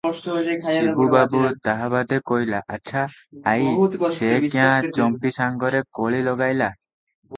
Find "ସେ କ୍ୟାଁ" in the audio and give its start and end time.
4.17-4.91